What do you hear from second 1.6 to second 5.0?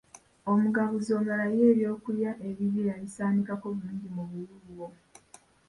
eby'okulya ebibye yabisaanikako bulungi mu buwuuwo.